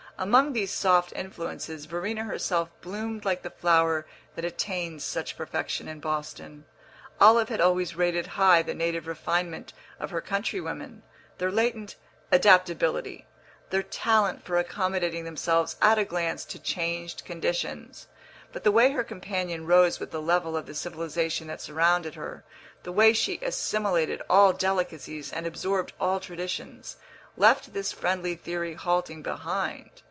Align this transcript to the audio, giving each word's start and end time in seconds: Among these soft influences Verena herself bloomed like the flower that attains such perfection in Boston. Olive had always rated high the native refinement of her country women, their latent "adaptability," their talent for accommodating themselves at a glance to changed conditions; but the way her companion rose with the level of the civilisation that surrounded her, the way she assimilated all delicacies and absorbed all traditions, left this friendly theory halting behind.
Among 0.17 0.53
these 0.53 0.69
soft 0.71 1.13
influences 1.13 1.85
Verena 1.87 2.23
herself 2.25 2.69
bloomed 2.81 3.25
like 3.25 3.41
the 3.41 3.49
flower 3.49 4.05
that 4.35 4.45
attains 4.45 5.03
such 5.03 5.35
perfection 5.35 5.87
in 5.87 5.99
Boston. 5.99 6.65
Olive 7.19 7.49
had 7.49 7.59
always 7.59 7.95
rated 7.95 8.27
high 8.27 8.61
the 8.61 8.75
native 8.75 9.07
refinement 9.07 9.73
of 9.99 10.11
her 10.11 10.21
country 10.21 10.61
women, 10.61 11.01
their 11.39 11.49
latent 11.49 11.95
"adaptability," 12.31 13.25
their 13.71 13.81
talent 13.81 14.45
for 14.45 14.59
accommodating 14.59 15.23
themselves 15.23 15.75
at 15.81 15.97
a 15.97 16.05
glance 16.05 16.45
to 16.45 16.59
changed 16.59 17.25
conditions; 17.25 18.07
but 18.53 18.63
the 18.63 18.71
way 18.71 18.91
her 18.91 19.03
companion 19.03 19.65
rose 19.65 19.99
with 19.99 20.11
the 20.11 20.21
level 20.21 20.55
of 20.55 20.67
the 20.67 20.75
civilisation 20.75 21.47
that 21.47 21.61
surrounded 21.61 22.13
her, 22.13 22.43
the 22.83 22.91
way 22.91 23.11
she 23.11 23.39
assimilated 23.41 24.21
all 24.29 24.53
delicacies 24.53 25.33
and 25.33 25.47
absorbed 25.47 25.93
all 25.99 26.19
traditions, 26.19 26.97
left 27.37 27.73
this 27.73 27.91
friendly 27.91 28.35
theory 28.35 28.75
halting 28.75 29.23
behind. 29.23 29.89